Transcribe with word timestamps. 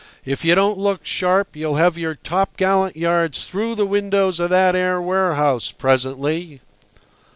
"If 0.25 0.43
you 0.43 0.55
don't 0.55 0.79
look 0.79 1.05
sharp, 1.05 1.55
you'll 1.55 1.75
have 1.75 1.95
your 1.95 2.15
topgallant 2.15 2.97
yards 2.97 3.45
through 3.47 3.75
the 3.75 3.85
windows 3.85 4.39
of 4.39 4.49
that 4.49 4.75
'ere 4.75 4.99
warehouse 4.99 5.69
presently!" 5.71 6.59